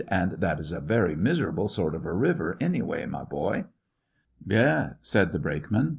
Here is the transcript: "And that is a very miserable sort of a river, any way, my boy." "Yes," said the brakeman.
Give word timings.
"And 0.07 0.31
that 0.39 0.59
is 0.59 0.71
a 0.71 0.79
very 0.79 1.15
miserable 1.15 1.67
sort 1.67 1.93
of 1.93 2.07
a 2.07 2.11
river, 2.13 2.57
any 2.59 2.81
way, 2.81 3.05
my 3.05 3.23
boy." 3.23 3.65
"Yes," 4.43 4.95
said 5.03 5.31
the 5.31 5.37
brakeman. 5.37 5.89